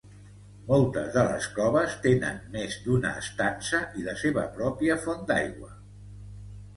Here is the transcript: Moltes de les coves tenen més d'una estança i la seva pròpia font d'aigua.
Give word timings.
Moltes 0.69 1.09
de 1.17 1.25
les 1.25 1.49
coves 1.57 1.97
tenen 2.05 2.39
més 2.55 2.77
d'una 2.85 3.11
estança 3.23 3.81
i 3.99 4.07
la 4.07 4.15
seva 4.23 4.47
pròpia 4.57 4.97
font 5.05 5.21
d'aigua. 5.33 5.71